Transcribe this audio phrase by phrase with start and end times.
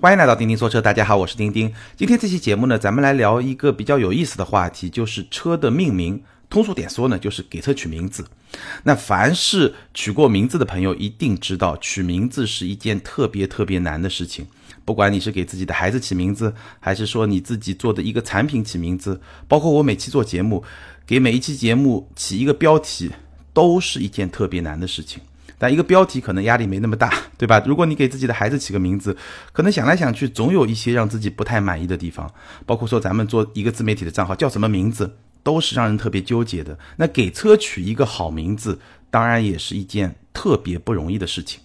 [0.00, 1.74] 欢迎来到钉钉说车，大家好，我是钉钉。
[1.96, 6.22] 今天这期节目呢，咱们来聊一个比较有意思的话题，就是车的命名。
[6.48, 8.24] 通俗点说呢，就是给车取名字。
[8.84, 14.46] 那凡是取过名字的朋友，一定知道取名字是一件特别特别难的事情。
[14.84, 20.62] 不管你是给自己的孩子起名字，还是说你自己做的一个产品起名字，包括我每期做节目，
[21.04, 23.10] 给每一期节目起一个标题，
[23.52, 25.20] 都是一件特别难的事情。
[25.58, 27.60] 但一个标题可能压力没那么大，对吧？
[27.66, 29.16] 如果你给自己的孩子起个名字，
[29.52, 32.32] 可能想来想去，总有一些让自己不太满意的地方。
[32.64, 36.78] 包括说咱们做一个自媒体的账号叫什么名字，都是让人特别纠结的。
[36.96, 38.78] 那给车取一个好名字，
[39.10, 41.60] 当然也是一件特别不容易的事情。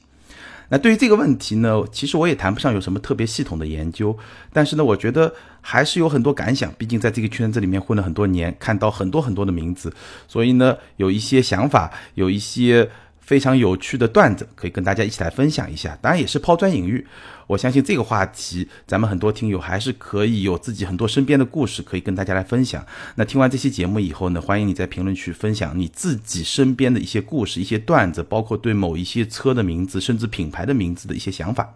[0.69, 4.17] 那对于这个问题呢，其实我也谈不上有什么特别系统的研究，
[4.51, 5.31] 但是呢，我觉得
[5.61, 6.73] 还是有很多感想。
[6.79, 9.93] 毕竟在这个圈子里面混了很多年，看到很多很多的名字，
[10.27, 12.89] 所以呢，有一些想法，有一些。
[13.25, 15.97] 非常有趣的段子，可以跟大家一起来分享一下。
[16.01, 17.05] 当然也是抛砖引玉。
[17.47, 22.85] 我相信这个话题，咱们很多听友还是可以有自己很多身边的故事可以跟大家来分享。
[23.15, 31.75] 那听完这期节目以后呢，欢迎你在评论区分享你自己身边的一些故事、一些段子，包括对某一些车的名字，甚至品牌的名字的一些想法，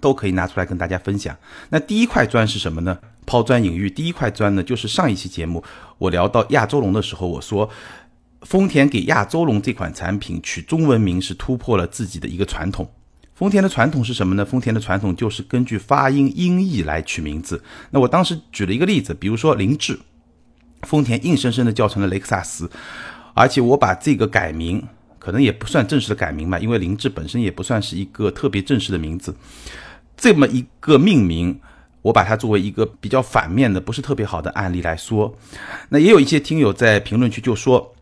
[0.00, 1.36] 都可以拿出来跟大家分享。
[1.68, 2.98] 那第一块砖是什么呢？
[3.24, 3.88] 抛砖引玉。
[3.88, 5.62] 第一块砖呢，就是上一期节目
[5.98, 7.70] 我聊到亚洲龙的时候，我说。
[8.42, 12.90] 丰田给亚洲龙这款产品取中文名是突破了自己的一个传统。
[13.34, 14.44] 丰田的传统是什么呢？
[14.44, 17.62] 丰田的传统就是根据发音音译来取名字。
[17.90, 19.98] 那我当时举了一个例子，比如说凌志，
[20.82, 22.70] 丰田硬生生的叫成了雷克萨斯，
[23.32, 24.86] 而且我把这个改名，
[25.18, 29.34] 可能也不算正式的改名吧，因为凌志本身也不算是一个特别正式的名字。
[30.16, 31.58] 这么一个命名，
[32.02, 35.34] 我把它作为一个比较反面的、不是特别好的案例来说。
[35.88, 37.94] 那也有一些听友在评论区就说。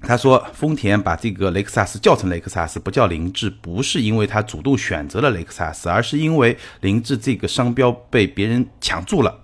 [0.00, 9.40] 他说：“丰田把这个雷克萨斯叫成雷克萨斯，不叫凌志，不是因为他主动选择了雷克萨斯，而是因为凌志这个商标被别人抢注了。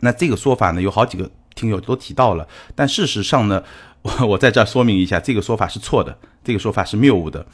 [0.00, 3.64] 那这个说法呢，有好几个听友都提到了，但事实上呢，
[4.02, 7.46] 我我在这儿说明一下，这个说法是错的，这个说法是谬误的。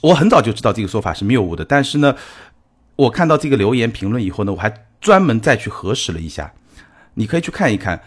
[0.00, 2.16] 我很早就知道这个说法是谬误的，但是呢，
[2.96, 4.72] 我看到这个留言评论以后呢，我还
[5.02, 6.54] 专门再去核实了一下，
[7.12, 8.00] 你可以去看一看。”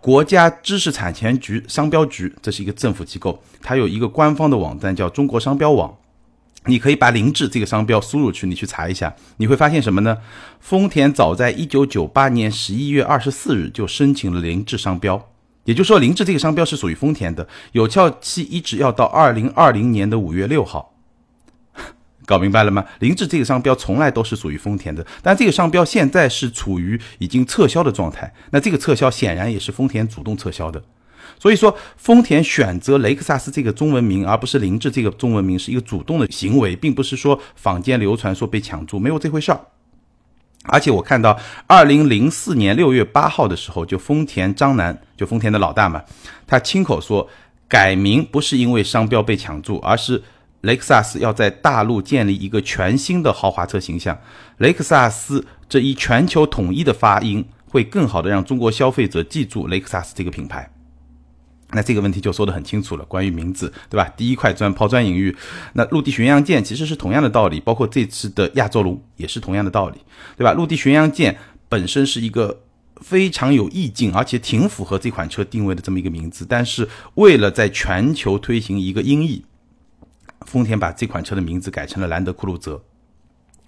[0.00, 5.94] 国家知识产权局商标局，这是一个政府机构，它有一个官方的网站叫中国商标网，
[6.64, 10.16] 你可以把“凌志”这个商标输入去，你去查一下，你会发现什么呢？
[10.58, 15.28] 丰田早在一九九八年十一月二十四日就申请了“凌志”商标，
[15.64, 20.89] 也就是说，“凌志”这个商标是属于丰田的，有效期一直要到二零二零年的五月六号。
[22.30, 22.84] 搞明白了吗？
[23.00, 28.32] 凌志这个商标从来都是属于丰田的，但这个商标现在是处于已经撤销的状态。
[28.52, 30.80] 那这个撤销显然也是丰田主动撤销的。
[31.40, 39.60] 所以说，丰田选择雷克萨斯这个中文名，而不是凌志这个中文名，是一个主动的行为，并不是说坊间流传说被抢注，没有这回事儿。
[40.66, 41.36] 而且我看到，
[41.66, 46.00] 二零零四年六月八号的时候，就丰田张楠，就丰田的老大嘛，
[46.46, 47.28] 他亲口说，
[47.66, 50.22] 改名不是因为商标被抢注，而是。
[50.62, 54.18] 雷克萨斯要在大陆建立一个全新的豪华车形象，
[54.58, 60.70] 雷克萨斯这一全球统一的发音会更好的让中国消费者记住雷克萨斯这个品牌。
[61.72, 64.12] 那这个问题就说得很清楚了，关于名字，对吧？
[64.16, 65.34] 第一块砖抛砖引玉。
[65.74, 69.98] 那陆地巡洋舰其实是同样的道理，包括这次的亚洲龙也是同样的道理，
[70.36, 70.52] 对吧？
[70.52, 71.38] 陆地巡洋舰
[71.68, 72.64] 本身是一个
[73.00, 79.44] 非常有意境，而且挺符合这款车定位的这么一个名字，但是为了在全球推行一个音译。
[80.46, 82.82] 丰田把这款车的名字改成了兰德酷路泽，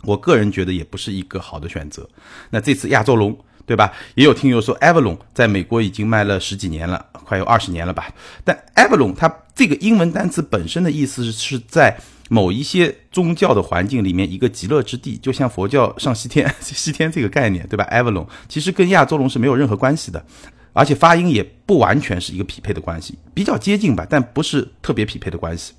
[0.05, 2.09] 我个人觉得也不是一个好的选择。
[2.51, 3.93] 那这次亚洲龙，对吧？
[4.15, 8.13] 也有听友说，Avalon 在美国已经卖了十几年了，快有二十年了吧？
[8.45, 11.97] 但 Avalon 它这个英文单词本身的意思是在
[12.29, 20.25] 某一些宗教的环境里面一个极乐之地，就像佛教上西天， 西天这个概念，对吧？Avalon 其实跟亚洲龙是没有任何关系的，
[20.73, 25.75] 而且发音也不完全是一个匹配的关系，比较接近吧，但不是特别匹配的关系。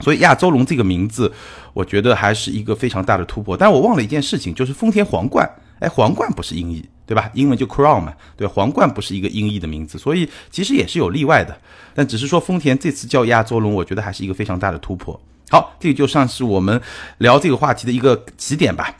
[0.00, 1.32] 所以亚洲龙这个名字，
[1.72, 3.56] 我觉得还是一个非常大的突破。
[3.56, 5.48] 但我忘了一件事情，就是丰田皇冠，
[5.78, 7.30] 哎，皇冠不是音译，对吧？
[7.34, 11.56] 英文就 crown 嘛，对，皇冠不是一个音译的名字，所以其实也是有例外的。
[11.94, 15.20] 但只是说丰田这次叫亚洲龙，我觉得还是一个非常大的突破。
[15.50, 16.80] 好，这个就算是我们
[17.18, 18.96] 聊这个话题的一个起点吧。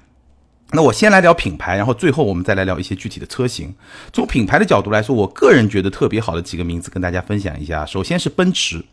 [0.72, 3.74] 那我先来聊品牌，然后最后我们再来聊一些具体的车型。
[4.12, 7.84] 从品牌的角度来说，我个人觉得特别好的几个名字跟大家分享一下。
[7.84, 8.84] 首先是奔驰。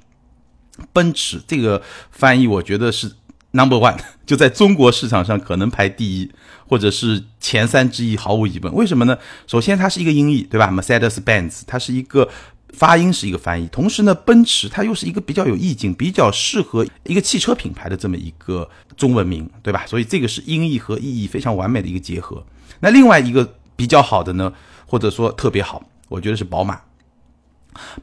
[0.94, 1.82] 奔驰这个
[2.12, 3.12] 翻译，我觉得是
[3.52, 6.32] number one， 就在中国市场上可能排第一，
[6.68, 8.74] 或者是前三之一，毫无疑问。
[8.74, 9.18] 为什么呢？
[9.48, 12.30] 首先它是一个音译，对吧？Mercedes Benz，它是一个
[12.74, 19.86] 发音是一个翻译，同时呢，奔驰它又是一个比较有意境、比较适合一个汽车品牌的这么一个中文名，对吧？
[19.88, 22.46] 所以这个是音译和意义非常完美的一个结合。
[22.82, 24.54] 那另外一个比较好的呢，
[24.86, 26.82] 或者说特别好，我觉得是宝马。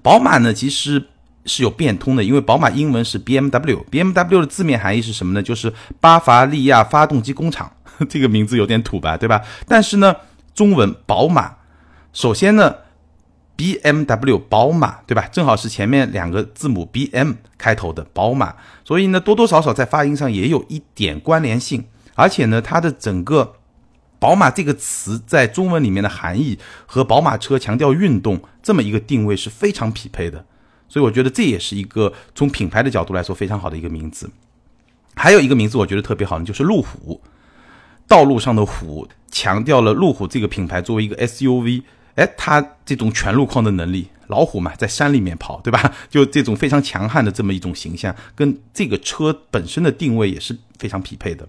[0.02, 1.04] 宝马呢，其实
[1.46, 5.42] 是有变通的，因为宝马英文是 BMW，BMW 的字面含义是什么呢？
[5.42, 7.72] 就是巴伐利亚发动机工厂。
[8.08, 9.42] 这个名字有点土吧，对吧？
[9.66, 10.16] 但是呢，
[10.54, 11.56] 中文宝马，
[12.12, 12.76] 首先呢。
[13.56, 15.28] B M W 宝马，对吧？
[15.30, 21.84] 正好是前面两个字母 B M 开头的宝马，所以呢，多多少少在发音上也有一点关联性。
[22.16, 23.54] 而且呢，它的整个
[24.18, 30.44] 宝马这个词在中文里面的含义和宝马车强调运动这么一个定位是非常匹配的。
[30.88, 34.30] 所以我觉得这也是一个从品牌的角度来说非常好的一个名字。
[35.14, 37.20] 还有一个名字我觉得特别好呢，就是路虎，
[38.06, 41.82] 道路上的虎，强调了路虎这个品牌作为一个 S U V。
[42.16, 45.92] 哎，它这种全路况的能力，老虎嘛，在山里面跑，对吧？
[46.08, 51.48] 就这种非常强悍的这么一种形象，跟这个车本身的定位也是非常匹配的。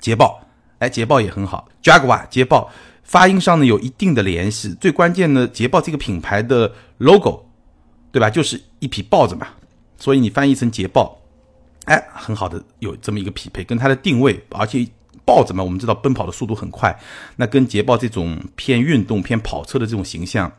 [0.00, 0.44] 捷豹，
[0.80, 2.68] 哎，捷豹也很好，Jaguar，捷豹，
[3.04, 4.74] 发音上呢有一定的联系。
[4.80, 7.46] 最关键呢，捷豹这个品牌的 logo，
[8.12, 8.30] 对吧？
[8.30, 9.48] 就是一匹豹子嘛，
[9.98, 11.20] 所以你翻译成捷豹，
[11.84, 14.86] 哎，很好的有这么一个匹配，跟它的定位，而且。
[15.22, 16.98] 豹子嘛，我们知道奔跑的速度很快，
[17.36, 20.50] 那跟捷豹这种偏运动、偏跑车的这种形象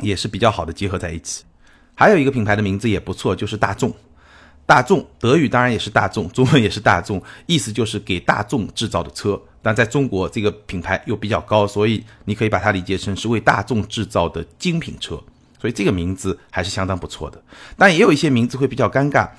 [0.00, 1.44] 也是比较好的结合在一起。
[1.94, 3.92] 还有一个品牌的名字也不错，就是大众。
[4.64, 9.38] 大众德语当然也是大众，中文也是大众，意思就是给大众制造的车。
[9.60, 15.22] 但在中国这个品牌又比较高，所以你可以把它理解成是为大众制造的精品车。
[15.64, 17.42] 所以这个名字还是相当不错的。
[17.74, 19.30] 但也有一些名字会比较尴尬，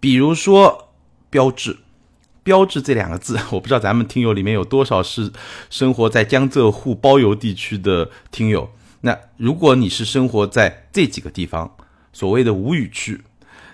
[0.00, 0.88] 比如说
[1.30, 1.76] 标志。
[2.42, 5.30] 标志这两个字，我不知道咱们听友里面有多少是
[5.70, 8.68] 生活在江浙沪包邮地区的听友。
[9.02, 11.76] 那如果你是生活在这几个地方，
[12.12, 13.20] 所谓的吴语区，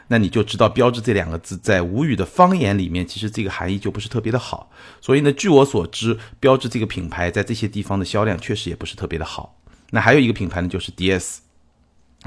[0.09, 4.71] 那你就知道标志这两个字在吴语的方言里面，其实这个含义就不是特别的好。
[5.01, 9.59] 所以呢，据我所知，标志这个品牌在这些地方的销量确实也不是特别的好。
[9.91, 11.37] 那还有一个品牌呢，就是 DS，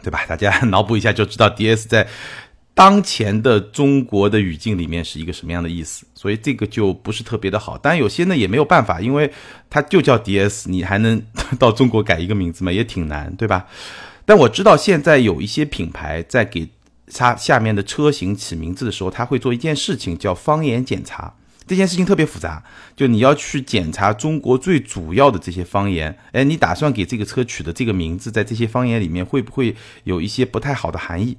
[0.04, 0.26] 对吧？
[0.28, 2.08] 大家 脑补一下就知道 DS 在。
[2.74, 6.06] 当前的中国的语境里面是一个什么样的意思？
[6.14, 7.76] 所以这个就不是特别的好。
[7.76, 9.34] 当然有些呢也没有办法，因为
[9.68, 11.20] 它就叫 DS，你还能
[11.58, 12.72] 到中国改一个名字吗？
[12.72, 13.66] 也挺难，对吧？
[14.28, 16.70] 但我知道现在有一些品牌在给
[17.12, 21.34] 它下面的车型起名字的时候，他会做一件事情叫方言检查。
[21.68, 22.64] 这件事情特别复杂，
[22.96, 26.18] 就你要去检查中国最主要的这些方言。
[26.32, 29.76] 哎，你打算给这个车取的这个名字，在这些方言里面会不会
[30.06, 31.38] 有一些不太好的含义？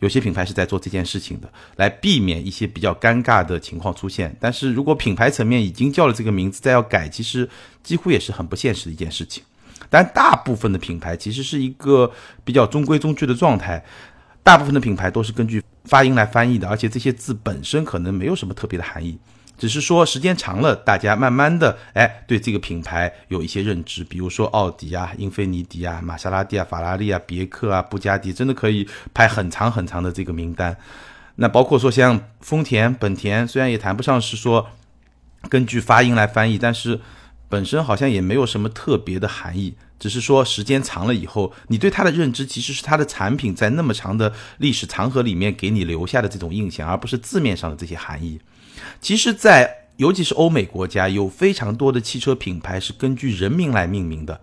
[0.00, 4.34] 有些品牌是在做这件事情的，来避免一些比较尴尬的情况出现。
[4.40, 7.48] 但是如果品牌层面已经叫了这个名字，再要改，其实
[7.82, 9.42] 几乎也是很不现实的一件事情。
[9.90, 12.10] 但大部分的品牌其实是一个
[12.44, 13.84] 比较中规中矩的状态，
[14.42, 19.18] 大部分的品牌都是根据发音来翻译的，而且这些字本身可能没有什么特别的含义。
[19.58, 30.76] 只是说时间长了，大家慢慢的哎对这个品牌有一些认知，比如说奥迪啊、英菲尼迪啊、玛莎拉蒂啊、法拉利啊、别克啊、布加迪，真的可以排很长很长的这个名单。
[31.40, 34.68] 那包括说像丰田、本田，虽然也谈不上是说
[35.48, 37.00] 根据发音来翻译，但是
[37.48, 48.40] 本身好像也没有什么特别的含义，只是说时间长了以后，你对它的认知其实是它的产品在那么长的历史长河里面给你留下的这种印象，而不是字面上的这些含义。
[49.00, 54.40] 其实，在尤其是欧美国家，有非常多的汽车品牌是根据人名来命名的。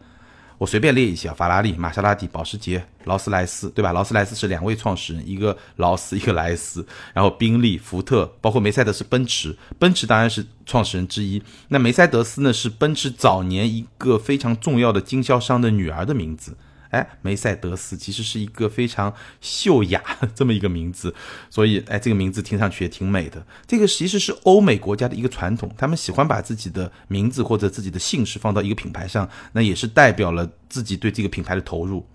[0.58, 3.92] 我随便列一下：法拉利、玛莎拉蒂、保时捷、劳斯莱斯，对吧？
[3.92, 6.86] 劳斯莱斯是两位创始人，一个劳斯，一个莱斯。
[7.14, 11.44] 然后宾利、福特，包括梅赛德斯奔驰，奔驰当然是创始人之一。
[11.68, 16.58] 那梅赛德斯呢，是奔驰早年一个非常重要的经销商的女儿的名字。
[16.92, 20.02] 哎，梅赛德斯其实是一个非常秀雅
[20.34, 21.14] 这么一个名字，
[21.50, 23.46] 所以哎，这个名字听上去也挺美的。
[23.68, 32.06] 这个其实是欧美国家的一个传统，他们喜欢把自己的名字或者自己的姓氏放到一个品牌上，那也是代表了自己对这个品牌的投入。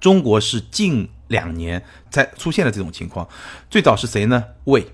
[0.00, 3.28] 中国是近两年才出现了这种情况，
[3.68, 4.42] 最早是谁呢？
[4.64, 4.86] 魏，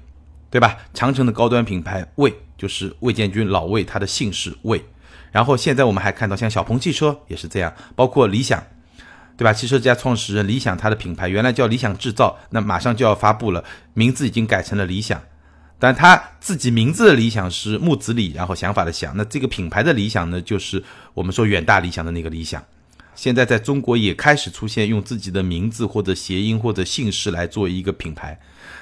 [0.51, 0.77] 对吧？
[0.93, 4.85] 长城的高端品牌魏，就是魏建军老魏，他的姓氏魏。
[5.31, 8.61] 然后现在我们还看到像小鹏汽车也是这样，包括理想。
[9.39, 9.53] 对吧？
[9.53, 13.65] 汽车之家创始人理想，他的品牌原来叫理想制造，那马上就要发布了，
[13.95, 15.23] 名字已经改成了理想，
[15.79, 20.83] 但他自己名字的理想是木子李，然后想法的想，那这个品牌的理想呢，就是
[21.15, 22.61] 我们说远大理想的那个理想。
[23.15, 28.37] 现在在中国也开始出现用自己的名字或者谐音或者姓氏来做一个品牌，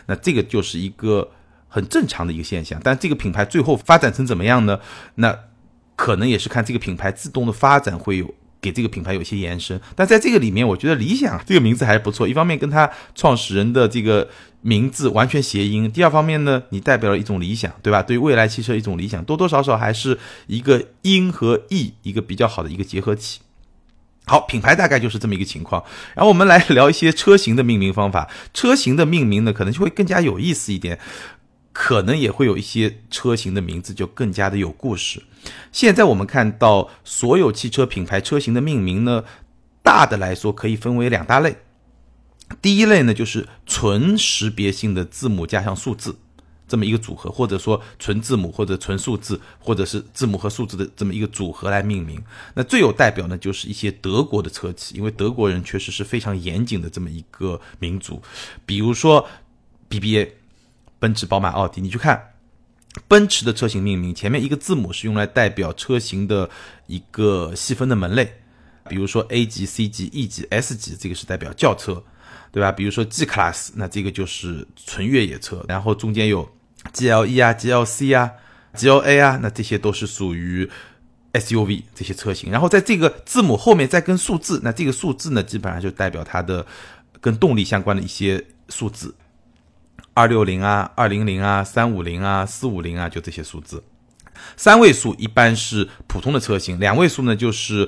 [0.07, 1.31] 那这个就是一个
[1.69, 2.81] 很正常的一个现象。
[2.83, 4.81] 但这个品牌最后发展成怎么样呢？
[5.17, 5.39] 那
[5.97, 8.35] 可能也是看这个品牌自动的发展会有。
[8.61, 9.81] 给这个品牌有一些延伸。
[9.95, 12.27] 但在这个里面，我觉得理想 这个名字还是不错。
[12.27, 14.29] 一方面跟它创始人的这个
[14.63, 18.03] 名字完全谐音，第二方面呢，你代表了一种理想，对吧？
[18.03, 23.41] 对未来汽车一种理想，多多少少还是一个音和义一个比较好的一个结合体。
[24.29, 25.85] 好，品牌大概就是这么一个情况。
[26.17, 28.29] 然后我们来聊一些车型的命名方法。
[28.53, 30.99] 车型的命名呢，可能就会更加有意思一点，
[31.79, 35.23] 可能也会有一些车型的名字就更加的有故事。
[35.71, 39.23] 现在我们看到所有汽车品牌车型的命名呢，
[39.83, 41.59] 大的来说可以分为两大类。
[42.63, 46.17] 第一类呢，就是纯识别性的字母加上数字。
[46.67, 52.21] 这么一个组合，或者说纯字母或者纯数字，或者是字母和数字的这么一个组合来命名。
[52.55, 58.23] 那最有代表呢，就是一些德国的车企，因为德国人确实是非常严谨的这么一个民族。
[58.65, 59.29] 比如说
[59.91, 60.31] BBA，
[60.99, 62.33] 奔驰、宝马、奥迪，你去看
[63.09, 66.49] 奔驰的车型命名，前面一个字母是用来代表车型的
[66.87, 68.33] 一个细分的门类，
[68.89, 72.03] 比如说 A 级、C 级、E 级、S 级，这个是代表轿车，
[72.51, 72.73] 对吧？
[72.73, 76.49] 比如说 G Class，那这个就是纯越野车，然后中间有。
[76.93, 78.31] G L E 啊，G L C 啊
[78.75, 80.71] ，G L A 啊，那这些都是属于
[81.33, 82.49] S U V 这些车型。
[82.49, 86.65] 然后在这个字母后面再跟数字，那这个数字呢，基本上就代表它的
[87.21, 89.13] 跟动力相关的一些数字，
[90.17, 93.85] 二六零啊，二零零啊，三五零啊，四五零啊，就这些数字。
[94.57, 97.87] 三位数一般是普通的车型，两位数呢就是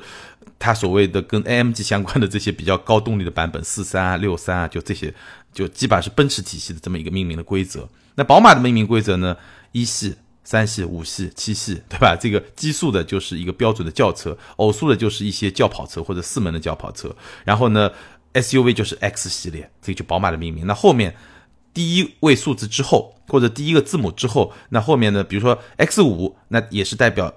[0.59, 5.15] 它所谓的跟 A M G 相关的这些比较高动力的版本，四三啊，六三啊，就这些，
[5.55, 7.89] 就基本上是奔驰体系的这么一个命名的规则。
[8.17, 9.35] 那宝马的命名规则呢？
[9.73, 12.15] 一系、三系、五系、七系，对吧？
[12.15, 17.15] 这个奇数的就是一个标准的轿车，偶数的就是一些轿跑车或者四门的轿跑车。
[17.45, 17.91] 然后呢
[18.35, 20.67] ，SUV 就是 X 系列，这就宝马的命名。
[20.67, 21.15] 那后面
[21.79, 27.33] 第一位数字之后，或者第一个字母之后，那后面呢，比如说 X 五，那也是代表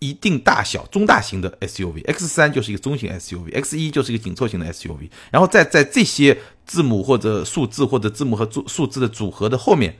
[0.00, 5.08] 一定大小中大型的 SUV；X 三就是一个中型 SUV；X 一就是一个紧凑型的 SUV。
[5.30, 6.36] 然后再在这些。
[6.66, 9.94] 字母或者数字或者字母和数数字的组合的后面，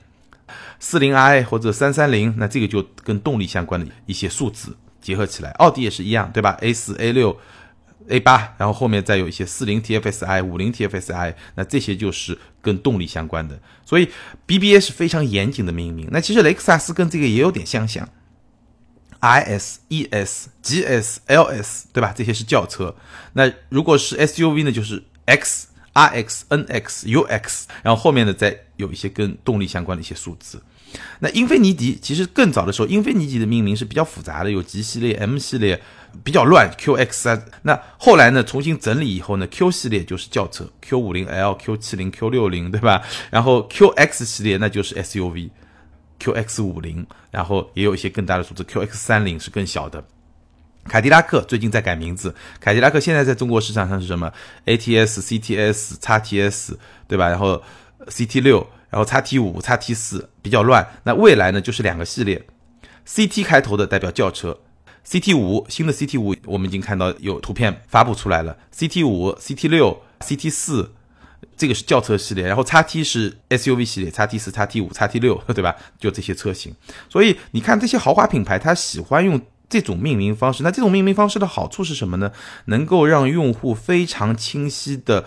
[0.81, 5.51] 四零 i 或者三三零，那这个就跟动力相关的一些数字结合起来。
[5.59, 7.39] 奥迪也是一样，对吧？A 四、A 六、
[8.09, 13.61] A 八，然后后面再有一些四零 TFSI、五零 TFSI，那这些就是跟动力相关的。
[13.85, 14.11] 所以
[14.47, 16.09] BBA 是非常严谨的命名。
[16.11, 18.09] 那其实雷克萨斯跟这个也有点相像
[19.21, 22.13] ，IS、ES、GS、LS，对吧？
[22.17, 22.95] 这些是轿车。
[23.33, 25.69] 那如果是 SUV 呢，就是 X。
[25.97, 30.61] R X N X U X，然后后面呢再有一些跟动力相关的一些数字。
[31.21, 35.81] 那英菲尼迪其实更早的时候，英菲尼迪的命名是比较复杂的，有 G 系列、M 系列，
[36.23, 36.71] 比较乱。
[36.77, 43.03] Q X 啊，那后来呢重新整理以后呢，Q 系列就是轿车，Q 五零 L、Q 七零、Q 六零，对吧？
[43.31, 50.05] 然后 Q X 系列那就是 S U V，Q X 五零，然后也有一些更大的数字，Q X 三零是更小的。
[50.87, 54.31] 凯迪拉克最近在改名字，凯迪拉克现在在中国市场上是什么
[54.67, 56.77] ？ATS、CTS、x TS，
[57.09, 57.31] 对吧？
[57.31, 57.63] 然后
[58.09, 60.87] CT 六，然后 x T 五、x T 四比较乱。
[61.03, 62.47] 那未来呢，就是两个系列
[63.05, 64.57] ，CT 开头的代表轿车
[65.05, 70.93] ，CT 五新的 CT 五我们已经看到有图片发布出来了，CT 五、CT 六、CT 四，
[71.57, 75.75] 这个是轿车系列，然后 x T 是 SUV 系列，x T 四、x T 五、x T 六，对吧？
[75.99, 76.73] 就这些车型。
[77.09, 79.41] 所以你看这些豪华品牌，它喜欢用。
[79.67, 82.31] 这种命名方式，那这种命名方式的好处是什么呢？
[82.67, 85.25] 能够让用户非常清晰的，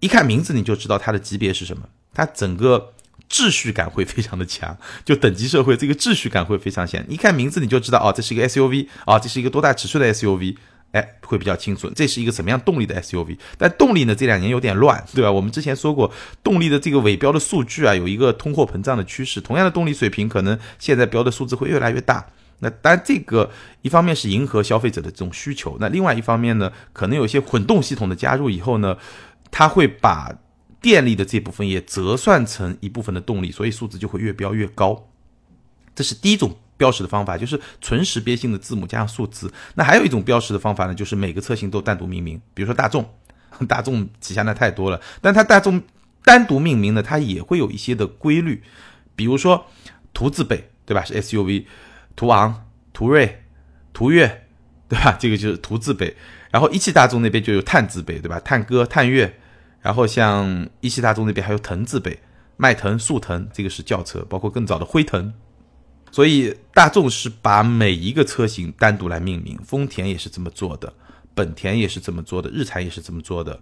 [0.00, 2.92] 一看名字你就知道它的级别是什么，它整个
[3.28, 7.02] 秩序感会非常的强， 就等级社会这个秩序感会非常强。
[7.08, 10.56] 一看名字你就知道，哦，这是一个 SUV，哦，这是一个多大尺寸的 SUV，
[10.92, 13.36] 哎，会比较清楚，这是一个什么样动力的 SUV。
[13.58, 15.30] 但动力呢，这两年有点乱，对吧？
[15.30, 22.26] 我们之前说过，动力的这个尾标的数据啊，有一个通货膨胀的趋势，同样的动力水平，可能现在标的数字会越来越大。
[22.60, 23.50] 那当然，这个
[23.82, 28.96] 一方面是迎合消费者的这种需求，那另外一方面呢，可能有些混动系统的加入以后呢，
[29.50, 30.32] 它会把
[30.80, 35.08] 电力的这部分也折算成一部分的动力，所以数字就会越标越高。
[35.94, 39.52] 这是第一种标识的方法，就是纯识别性的字母加上数字。
[39.74, 43.08] 那还有一种标识的方法呢，就是每个车型都单独命名，比如说大众，
[43.66, 45.82] 大众旗下那太多了，但它大众
[46.24, 48.62] 单独命名呢，它也会有一些的规律，
[49.14, 49.66] 比如说
[50.12, 51.04] 途字辈，对吧？
[51.04, 51.64] 是 SUV。
[52.14, 52.64] 途昂、
[52.94, 53.44] 途锐、
[53.92, 54.46] 途岳，
[54.88, 55.14] 对吧？
[55.20, 56.16] 这个就是途字辈。
[56.50, 58.40] 然后一汽大众那边就有探字辈，对吧？
[58.40, 59.38] 探歌、探岳。
[59.86, 62.18] 然后像一汽大众那边还有腾字辈，
[62.56, 65.32] 迈腾、速腾，这个是轿车，包括更早的辉腾。
[66.10, 70.92] 所以大众是把每一个车型单独来命名，丰田也是这么做的，
[71.36, 73.60] 本田也是这么做的，日产也是这么做的，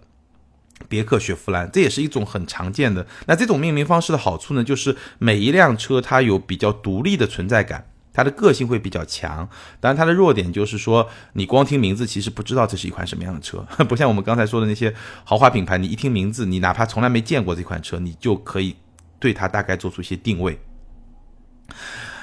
[0.89, 3.05] 别克、雪佛兰，这也是一种很常见的。
[3.27, 7.87] 那这种命名方式的好处呢，就是每一辆车它有比较独立的存在感。
[8.15, 9.47] 它的个性会比较强。
[9.81, 14.93] 当然，它的弱点就是说，你光听名字其实不知道这是一款什么样的车， 不像我们刚才说的那些
[15.25, 18.75] 豪华品牌，你一听名字，你哪怕从来没见过这款车，你就可以
[19.19, 20.59] 对它大概做出一些定位。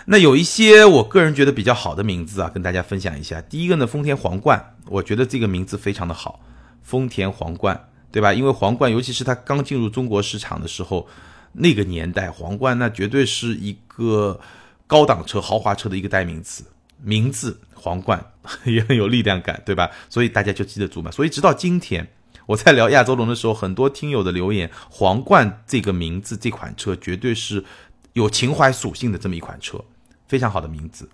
[0.07, 3.41] 那有一些我个人觉得比较好的名字啊，跟大家分享一下。
[3.43, 6.41] 第一个呢，丰田皇冠，我觉得这个名字非常的好，
[6.83, 8.33] 丰田皇冠，对吧？
[8.33, 11.07] 因为皇冠，尤其是它刚进入中国市场的时候，
[11.53, 14.41] 那个年代，皇冠那绝对是一个
[14.87, 16.65] 高档车、豪华车的一个代名词。
[17.05, 18.33] 名字皇冠
[18.65, 19.91] 也很有力量感，对吧？
[20.09, 21.11] 所以大家就记得住嘛。
[21.11, 22.09] 所以直到今天，
[22.47, 27.65] 我在聊亚洲龙的时候，很多听友的留言，皇冠这个名字，这款车绝对是
[28.13, 29.85] 有情怀属性的这么一款车。
[30.29, 31.11] 非常好的名字，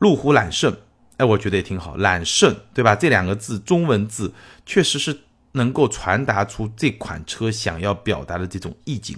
[0.00, 0.76] 路虎揽胜，
[1.18, 1.96] 哎，我觉得也挺好。
[1.96, 2.96] 揽胜，对吧？
[2.96, 4.34] 这两个字中文字
[4.66, 5.20] 确实是
[5.52, 9.16] 能够传达出这款车想要表达的这种意境，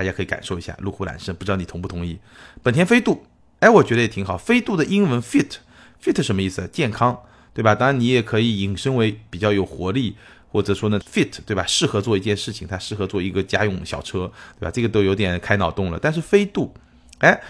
[0.00, 0.74] 大家可以感受一下。
[0.80, 2.18] 路虎揽胜，不知道你同不同意？
[2.62, 3.26] 本田飞度，
[3.58, 4.38] 哎，我觉得也挺好。
[4.38, 6.66] 飞度的英文 fit，fit 什么意思？
[6.72, 7.20] 健康，
[7.52, 7.74] 对吧？
[7.74, 10.16] 当然你也可以引申为比较有活力，
[10.48, 11.66] 或者说呢 fit，对吧？
[11.66, 14.70] 适合做一件事情，它适合做一个家用小车，对吧？
[14.70, 15.98] 这个都有点开脑洞了。
[16.00, 16.74] 但是飞度，
[17.18, 17.40] 哎。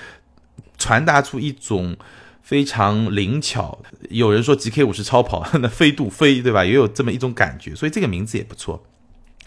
[0.79, 1.95] 传达出一种
[2.43, 6.65] 非常灵巧，有人说 GK 五是超跑，那飞度飞对吧？
[6.65, 8.83] 也有这么一种感觉，所以这个名字也不错。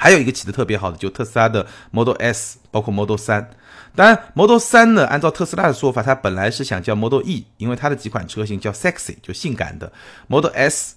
[0.04, 3.50] 还有一个起的特别好的，就特斯拉的 Model S，包括 Model 三。
[3.96, 9.90] 当然，Model 三呢，按照特斯拉的说法，它本来是想叫 Model E，因为它的几款车型叫 sexy，就性感的
[10.28, 10.96] Model S。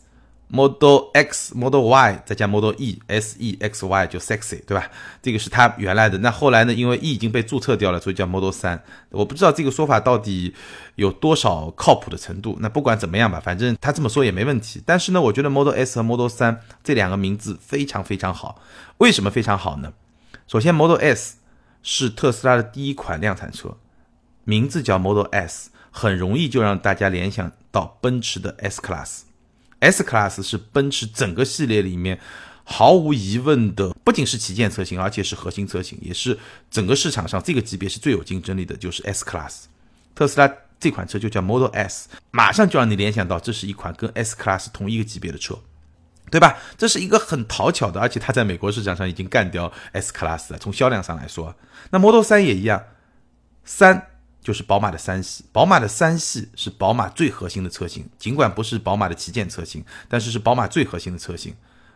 [0.49, 4.89] Model X、Model Y 再加 Model E、S E X Y 就 sexy，对吧？
[5.21, 6.17] 这个是它原来的。
[6.19, 6.73] 那后来呢？
[6.73, 8.81] 因为 E 已经被注册掉了，所以叫 Model 三。
[9.11, 10.55] 我不知道这个说法到底
[10.95, 12.57] 有多少靠谱的程度。
[12.61, 14.81] 那不管怎么样吧，反正他这么说也没问题。
[14.87, 18.63] 但是呢，我觉得 Model S 和 Model 三这两个名字非常非常好。
[18.99, 19.93] 为什么非常好呢？
[20.47, 21.39] 首先，Model S
[21.83, 23.77] 是特斯拉的第一款量产车，
[24.45, 29.23] 名字叫 Model S，很容易就让大家联想到奔驰的 S Class。
[29.81, 32.19] S Class 是奔驰整个系列里面
[32.65, 36.39] 毫无疑问的，不仅是旗舰车型，而且是核心车型，也是
[36.71, 39.65] 整个市场上这个级别是最有竞争力的，就是 S Class。
[40.15, 45.59] 特斯拉这款车就叫 Model S，马上就让你联想到这是一款跟 S Class 同一个级别的车，
[46.31, 46.59] 对吧？
[46.77, 50.59] 这是一个很讨巧的，而且它在美国市场上已经干掉 S Class 了。
[50.59, 51.55] 从销量上来说，
[51.91, 52.83] 那 Model 三也一样，
[53.65, 54.09] 三。
[54.47, 61.53] 就是宝马的三系，宝马的三系是宝马最核心的车型，尽管不是宝马的旗舰车型，但是是宝马最核心的车型，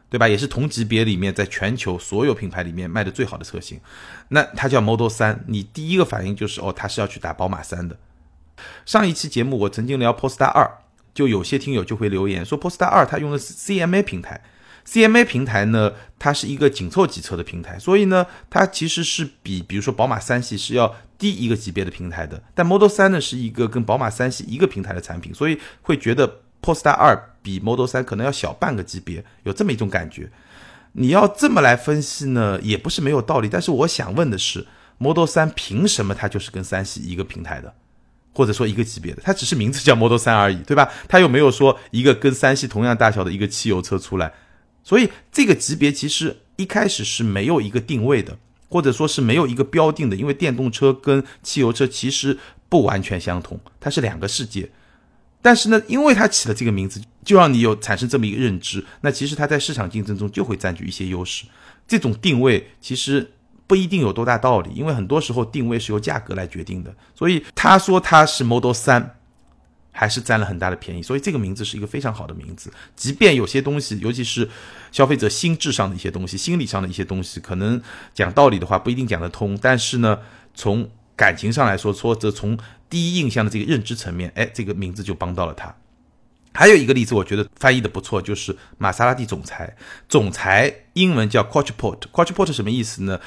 [0.09, 0.27] 对吧？
[0.27, 3.81] 也是同级别里面在全球所有品牌里面卖的最好的车型。
[4.31, 7.97] 那它叫 Model 三，你第一个反应就是哦，它是要去打宝马三的。
[8.85, 10.69] 上一期节目我曾经聊 Polestar 二，
[11.15, 14.43] 就有些听友就会留言说 Polestar 二它用的是 CMA 平台。
[14.87, 22.43] CMA 平台呢，它是一个紧凑级车的平台，所以呢，它其实是比比如说宝马三系是要低一个级别的平台的。
[22.55, 30.31] 但 Model 三呢，是一个跟宝马三系一个平台的产品，所以会觉得 Polestar 二比 Model 三可能要小半个级别，有这么一种感觉。
[30.93, 33.49] 你要这么来分析呢，也不是没有道理。
[33.49, 34.67] 但是我想问的是
[34.99, 37.73] ，Model 三凭什么它就是跟三系一个平台的，
[38.35, 39.23] 或者说一个级别的？
[39.25, 40.91] 它只是名字叫 Model 三而已，对吧？
[41.07, 44.33] 它又没有说一个跟三系同样大小的一个汽油车出来。
[44.91, 48.37] 所以这个级别其实一开始是没有一个定位的，
[48.69, 52.37] 或者说是没有一个标定的，因为电动车跟汽油车其实
[52.69, 54.69] 不完全相同，它是两个世界。
[55.41, 61.45] 但是呢，因为它起了这个名字，就让你有产生这么一个认知，那其实它在市场竞争中就会占据一些优势。
[61.87, 63.31] 这种定位其实
[63.69, 66.93] 不一定有多大道理，因为很多时候定位是由价格来决定的。
[67.15, 69.20] 所以他说他是 Model 三。
[69.93, 72.73] 还是占了很大的便宜，所以这个名字是一个非常好的名字。
[72.95, 74.49] 即便有些东西，尤其是
[74.93, 77.81] 消费者心智上的一些东西、心理上的一些东西，可能
[78.15, 80.19] 讲道理的话不一定讲得通，但是呢，
[80.55, 85.75] 从感情上来说，或者从第一印象的这个认知层面，哎，这个名字就帮到了他。
[86.53, 89.77] 还有一个例子，我觉得翻译的不错，就是玛莎拉蒂总裁。
[90.09, 93.21] 总裁英文叫 Coachport，Coachport 什么意思呢？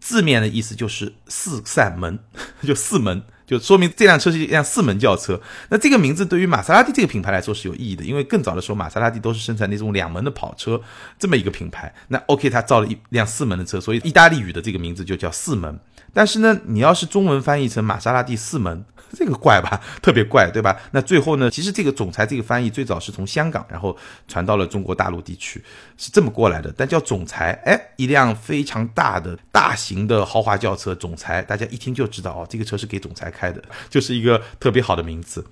[0.00, 2.18] 字面的意思就是四扇门，
[2.64, 3.22] 就四门。
[3.50, 5.40] 就说明这辆车是一辆四门轿车。
[5.70, 10.80] 那这个名字对于玛莎拉蒂这个品牌来说是有意义的，因为更早的时候玛莎拉蒂都是生产那种两门的跑车
[11.18, 11.92] 这么一个品牌。
[12.08, 15.78] 那 OK，它造了一辆四门的车，所以意大利语的这个名字就叫四门。
[16.14, 18.84] 但是呢，你要是中文翻译成玛莎拉蒂四门。
[19.12, 20.76] 这个怪吧，特别怪，对吧？
[20.92, 21.50] 那最后呢？
[21.50, 23.96] 其实这个总裁这个翻译最早是从香港，然后
[24.28, 25.62] 传到了中国大陆地区，
[25.96, 26.72] 是这么过来的。
[26.76, 35.44] 但叫总裁，哎，一辆非常大的大型的豪华轿车，总裁，大家一听就知道哦，这个车是给总裁开的， 就是一个特别好的名字。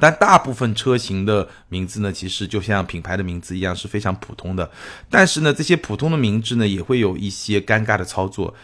[0.00, 4.70] 但大部分车型的名字呢，其实就像品牌的名字一样，是非常普通的。
[5.10, 8.54] 但是呢，这些普通的名字呢，也会有一些尴尬的操作。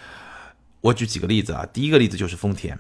[0.81, 2.79] 我举几个例子啊，第一个例子就是丰田。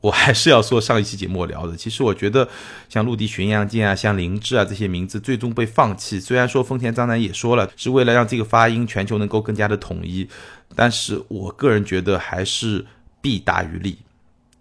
[0.00, 2.48] 我还是要说上一期节目我聊的，其实我觉得
[2.88, 6.20] 像陆地巡洋舰啊、像凌志啊这些名字最终被放弃。
[6.20, 10.28] 虽然说丰田章男也说了是为了让这个发音全球能够更加的统一，
[10.76, 12.86] 但是我个人觉得还是
[13.20, 13.98] 弊大于利，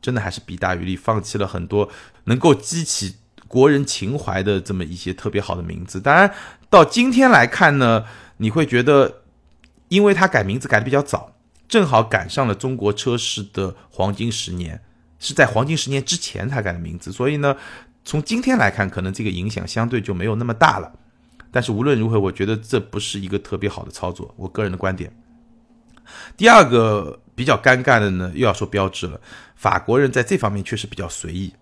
[0.01, 1.87] 真的还是弊大于利，放弃了很多
[2.23, 6.01] 能够激起国人情怀的这么一些特别好的名字。
[6.01, 6.33] 当然
[6.67, 8.03] 到今天来看呢，
[8.37, 9.21] 你会觉得，
[9.89, 11.35] 因为他改名字改的比较早，
[11.69, 14.81] 正好赶上了中国车市的黄金十年。
[15.19, 17.55] 是在黄金十年之前他改的名字，所以呢，
[18.05, 20.91] 从今天来看，可能这个影响相对就没有那么大了。
[21.51, 25.11] 但是无论如何，我觉得这不是一个特别好的操作，我个人的观点。
[26.35, 29.19] 第二个比较尴尬的呢，又要说标志了。
[29.55, 31.53] 法国人在这方面确实比较随意。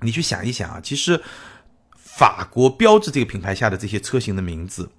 [0.00, 1.20] 你去想一想啊，其实
[1.96, 4.90] 法国标志这个品牌下的这些车型的名字，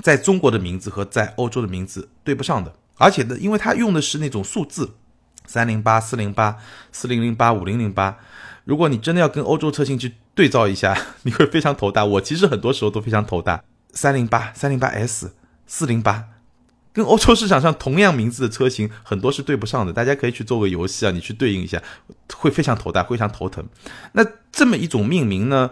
[0.00, 4.88] 在中国的名字和在欧洲的名字对不上的，而且呢，因为它用的是那种数字。
[5.46, 6.56] 三零八四零八
[6.92, 8.16] 四零零八五零零八，
[8.64, 12.04] 如果你真的要跟欧洲车型去对照一下， 你会非常头大。
[12.04, 13.62] 我其实很多时候都非常头大。
[13.92, 15.34] 三零八三零八 S
[15.66, 16.24] 四零八，
[16.92, 19.92] 跟欧洲市场上同样名字的车型很多是对不上的。
[19.92, 21.82] 大家可以去做个游戏啊，你去对应一下，
[22.36, 23.66] 会非常头大，非常头疼。
[24.12, 25.70] 那这么一种命名呢？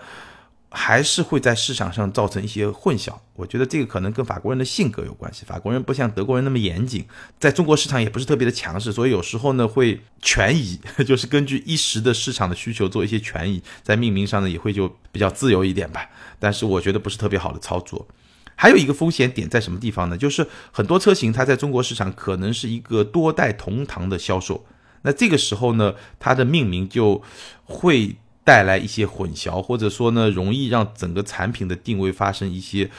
[0.70, 5.46] 还是会在市场上造成一些混淆，我觉得这个可能跟法国人的性格有关系。
[5.46, 7.06] 法国人不像德国人那么严谨，
[7.40, 16.06] 在中国市场也不是特别的强势，所以有时候呢会权宜， 就是根据一时的市场的需求做一些权宜，在命名上呢也会就比较自由一点吧。
[16.38, 18.06] 但是我觉得不是特别好的操作。
[18.54, 20.18] 还有一个风险点在什么地方呢？
[20.18, 24.66] 就是很多车型它在中国市场可能是一个多代同堂的销售，
[25.00, 27.22] 那这个时候呢，它的命名就
[27.64, 28.16] 会。
[28.48, 32.90] 带来一些混淆，或者说呢，容易让整个产品的定位发生一些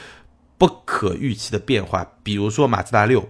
[0.56, 2.06] 不可预期的变化。
[2.22, 3.28] 比如说马自达六，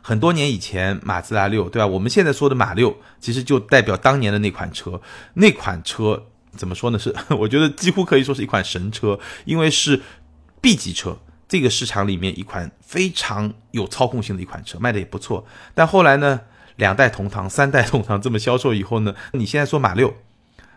[0.00, 1.86] 很多年以前马自达六，对吧？
[1.86, 4.98] 我们现在说的马六，其实就代表当年的那款车。
[5.34, 6.24] 那款车
[6.56, 6.98] 怎么说呢？
[6.98, 10.00] 是 我觉得几乎可以说是一款神车，因为是
[10.62, 15.44] B 级车，这个市场里面一款非常有操控性的一款车，卖的也不错。
[15.74, 16.40] 但后来呢，
[16.76, 20.14] 两代同堂、三代同堂这么销售以后呢，你现在说马六。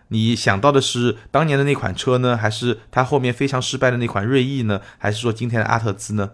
[0.09, 6.31] 你想到的是当年的那款车呢，还是它后面非常失败的那款锐意呢，还是说今天的阿特兹呢？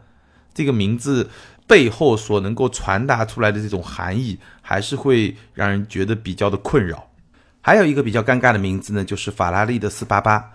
[0.54, 1.30] 这个名字
[1.66, 7.10] 背后所能够传达出来的这种含义，还是会让人觉得比较的困扰。
[7.62, 10.52] 还有一个比较尴尬的名字呢，就是法拉利的四八八。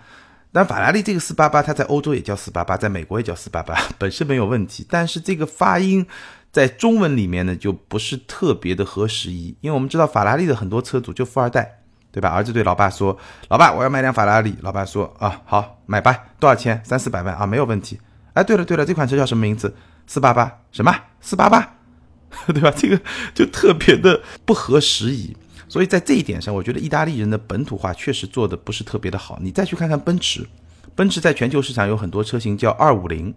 [0.51, 4.85] 但法拉利这个四八八，它在欧洲也叫四八八，在美国也叫四八八， 本身没有问题。
[4.89, 6.05] 但是这个发音
[6.51, 11.78] 在中文里面呢，就不是特别的合时宜，因为我们知道法拉利的很多车主就富二代。
[12.11, 12.29] 对吧？
[12.29, 13.17] 儿子对老爸说
[13.49, 16.81] ：“老爸，我要买辆法拉利。”老爸说：“啊，好，买吧，多少钱？
[16.83, 17.99] 三四百万啊，没有问题。”
[18.33, 19.75] 哎，对了对了，这款车叫什么名字？
[20.07, 20.61] 四八八？
[20.71, 20.95] 什么？
[21.21, 21.75] 四八八？
[22.47, 22.71] 对吧？
[22.75, 22.99] 这个
[23.33, 25.35] 就特别的不合时宜。
[25.67, 29.37] 所以在这一点上，我觉得意大利人的本土化确实做的不是特别的好。
[29.41, 30.47] 你再去看看奔驰，
[30.95, 33.33] 奔驰在全球市场有很多车型叫二五零。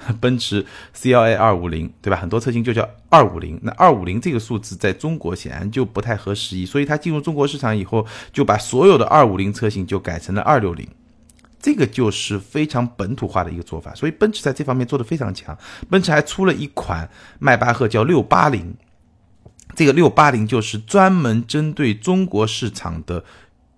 [0.20, 0.64] 奔驰
[0.96, 2.16] CLA 二五零，对吧？
[2.16, 3.58] 很多车型就叫二五零。
[3.62, 10.88] 那二五零这个数字在中国显然就不太合时宜，所以它进入中国市场以后，就把所有的二五零车型就改成了二六零。
[11.60, 13.94] 这个就是非常本土化的一个做法。
[13.94, 15.56] 所以奔驰在这方面做的非常强。
[15.90, 17.08] 奔驰还出了一款
[17.38, 18.74] 迈巴赫叫六八零，
[19.74, 23.22] 这个六八零就是专门针对中国市场的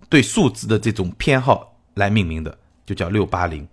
[0.07, 3.67] 对数字的这种偏好来命名的，就叫六八零。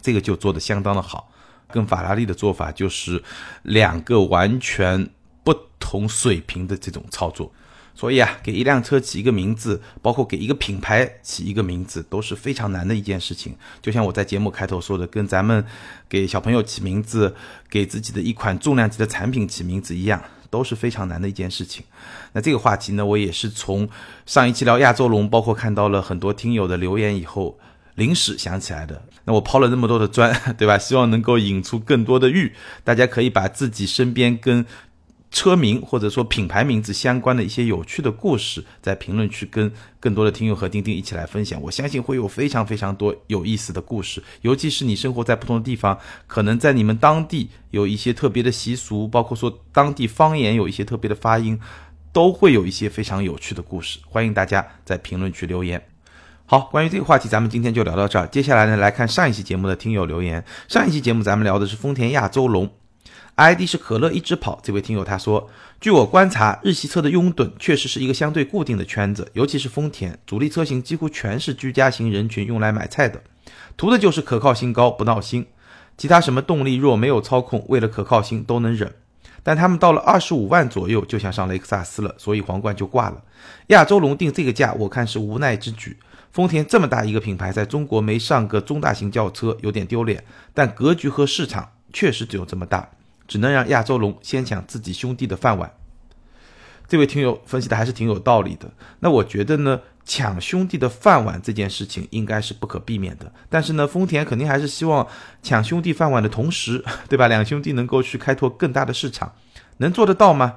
[0.00, 1.31] 这个就做的相当的好。
[1.72, 3.22] 跟法拉利的做法就是
[3.62, 5.08] 两个完全
[5.42, 7.50] 不同水平的这种操作，
[7.94, 13.56] 所以啊，给一辆车起一个名字，包括给一个品牌起一个名字，都是非常难的一件事情。
[13.80, 15.64] 就像我在节目开头说的，跟咱们
[16.08, 17.34] 给小朋友起名字、
[17.68, 21.84] 给自己的一款重量级的产品起名字一样，都是非常难的一件事情。
[22.32, 23.88] 那这个话题呢，我也是从
[24.26, 27.58] 上一期聊亚洲龙，包括看到了很多听友的留言以后。
[27.96, 30.78] 临时想起来的，那我抛了那么多的砖， 对吧？
[30.78, 32.52] 希望能够引出更多的玉。
[32.84, 34.64] 大家可以把自己身边跟
[35.30, 41.58] 车名或者说品牌名字相关的一些有趣的故事，在评论区跟更多的听友和钉钉一起来分享。
[41.62, 51.58] 我相信会有非常非常多有意思的故事，尤其是你生活在不同的地方，可能在你们当地有一些特别的习俗，包括说当地方言有一些特别的发音，
[52.12, 54.00] 都会有一些非常有趣的故事。
[54.06, 55.91] 欢迎大家在评论区留言。
[56.52, 58.26] 好，关于这个话题，咱们今天就聊到这儿。
[58.26, 60.44] 接下来呢，来看上一期节目的听友留言。
[60.68, 62.70] 上一期节目咱们聊的是丰田亚洲龙
[63.36, 64.60] ，ID 是可乐一直跑。
[64.62, 65.48] 这位听友他说，
[65.80, 73.22] 据我观察，日系车的拥趸确实是一个相对固定的圈子，尤其是丰田主力车型几乎全是居家型人群用来买菜的，
[73.78, 75.46] 图的就是可靠性高不闹心，
[75.96, 78.92] 其他什么动力弱没有操控，为了可靠性都能忍。
[79.42, 83.22] 但他们到了二十五万左右就想上雷克萨斯了，所以皇冠就挂了。
[83.68, 85.96] 亚洲龙定这个价，我看是无奈之举。
[86.32, 92.88] 丰田这么大一个品牌，在中国没上个中大型轿车有点丢脸，但格局和市场确实只有这么大，
[93.28, 95.74] 只能让亚洲龙先抢自己兄弟的饭碗。
[96.88, 98.70] 这位听友分析的还是挺有道理的。
[99.00, 103.32] 那我觉得呢，抢兄弟的饭碗这件事情应该是不可避免的。
[103.48, 105.06] 但是呢，丰田肯定还是希望
[105.42, 107.28] 抢兄弟饭碗的同时，对吧？
[107.28, 109.34] 两兄弟能够去开拓更大的市场，
[109.78, 110.56] 能做得到吗？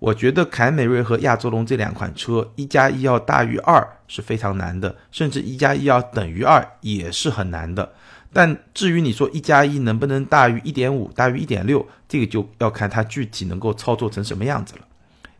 [0.00, 7.92] 我觉得凯美瑞和亚洲龙这两款车，一加一要大于二是非常难的，甚至一加一要等于二也是很难的。
[8.32, 14.80] 但至于你说一加一能不能大于一点五、大于一点六，这个就要看它具体能够操作成什么样子了。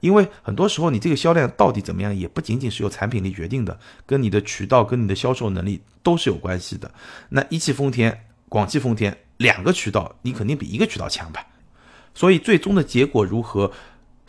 [0.01, 6.91] 因为很多时候，你这个销量到底怎么样，也不仅仅是由产品力决定的，跟你的渠道、跟你的销售能力都是有关系的。
[7.31, 11.47] 那一汽丰田、广汽丰田两个渠道，你肯定比一个渠道强吧？
[12.13, 13.71] 所以最终的结果如何，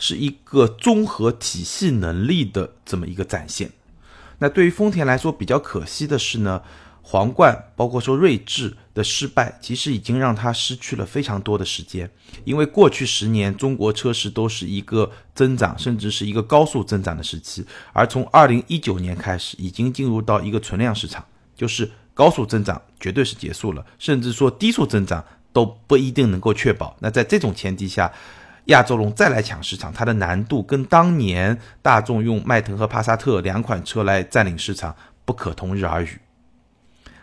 [0.02, 3.72] 是一个综合体系能力的这么一个展现。
[4.40, 6.62] 那对于丰田来说，比较可惜的是呢。
[7.04, 12.10] 皇冠，包括说锐志的失败，其实已经让他失去了非常多的时间。
[12.46, 17.66] 因为过去十年，中国车市都是一个增长，甚至是一个高速增长的时期。
[17.92, 26.96] 而从二零一九年开始，已经进入到一个存量市场，就是高速增长绝对是结束了，甚至说低速增长都不一定能够确保。
[27.00, 28.14] 那在这种前提下，
[28.72, 36.20] 亚洲龙再来抢市场，它的难度跟当年大众用迈腾和帕萨特两款车来占领市场不可同日而语。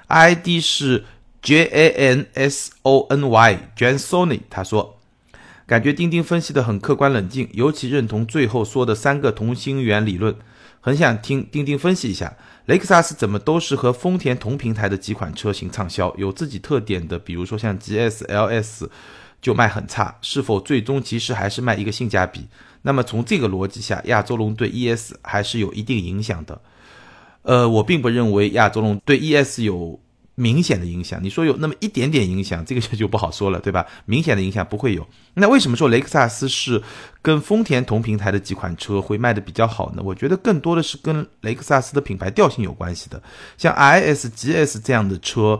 [0.07, 1.05] ID 是
[1.43, 4.41] J A N S O N Y，Jansony。
[4.49, 4.99] 他说，
[5.67, 10.35] 感觉钉钉分析的很客观冷静，尤其认同最后说的三个同心圆理论。
[10.81, 18.89] 很想听钉钉分析一下，雷克萨斯怎么都是和丰田同平台的几款车型畅销，有自己特点的，比如说像 GS、LS
[19.41, 22.47] 就卖很差，是否最终其实还是卖一个性价比？
[22.83, 26.61] 那么从这个逻辑下，亚洲龙对 ES 还是有一定影响的。
[27.43, 29.99] 呃，我并不认为亚洲龙对 ES 有
[30.35, 31.19] 明显的影响。
[31.23, 33.85] 你说有那么一点点影响，这个 就不好说了，对吧？
[34.05, 35.07] 明显的影响不会有。
[35.35, 36.83] 那为什么说雷克萨斯是
[37.21, 40.03] 跟丰田同平台的几款车会卖的比较好呢？
[40.05, 43.21] 我觉得更多的是跟雷克萨斯的品牌调性有关系的。
[43.57, 45.59] 像 IS、GS 这样的车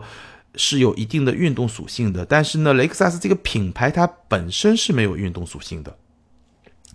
[0.55, 5.95] 是有一定的运动属性的，但是呢，雷克萨斯这个品牌它本身是没有运动属性的。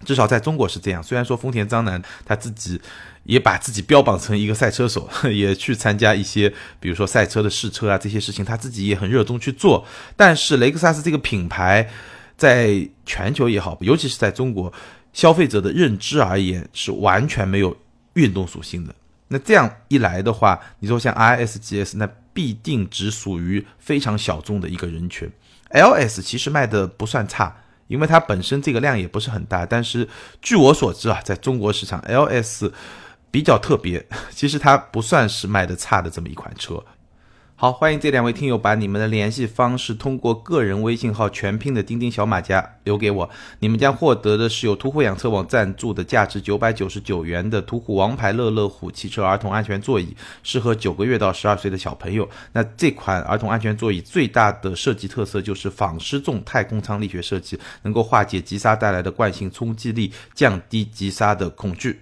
[0.04, 1.02] 至少在中国是这样。
[1.02, 2.78] 虽然说丰田章男他自己
[3.22, 9.86] 也把自己标榜成一个赛车手， 也去参加一些，比如说赛车的试车啊这些事情，他自己也很热衷去做。
[10.14, 11.88] 但是雷克萨斯这个品牌，
[12.36, 14.70] 在全球也好，尤其是在中国
[15.14, 17.74] 消费者的认知而言，是完全没有
[18.14, 18.94] 运动属性的。
[19.28, 25.30] 那这样一来的话，你说像 I S G S，那必定只属于非常小众的一个人群。
[25.70, 27.56] L S 其实卖的不算差。
[27.86, 30.08] 因为它本身这个量也不是很大，但是
[30.40, 32.72] 据我所知啊，在中国市场，LS
[33.30, 36.82] 比较特别，其实它不算是卖的差的这么一款车。
[37.56, 52.28] 好，欢迎这两位听友把你们的联系方式通过个人微信号全拼的钉钉小马甲留给我，你们将获得的是由途虎养车网赞助的价值九百九十九元的途虎王牌乐乐虎汽车儿童安全座椅，适合九个月到十二岁的小朋友。
[52.52, 62.00] 那这款儿童安全座椅最大的设计特色就是仿失重太空舱力学设计，能够化解急刹带来的惯性冲击力，降低急刹的恐惧。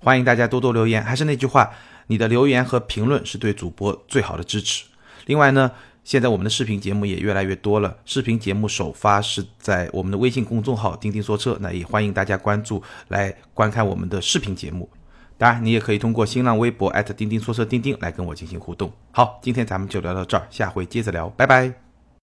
[0.00, 1.70] 欢迎大家多多留言，还是那句话。
[2.08, 4.84] 你的留言和评论是对主播最好的支持。
[5.26, 5.70] 另外呢，
[6.02, 7.96] 现在我们的视频节目也越来越多了。
[8.04, 14.88] 视频节目首发是在我们的微信公众号“钉钉说车”，那也欢迎大家关注来观看我们的视频节目。
[15.36, 18.90] 当然，你也可以通过新浪微博钉钉说车钉钉来跟我进行互动。
[19.12, 21.87] 好，今天咱们就聊到这儿，下回接着聊，拜拜。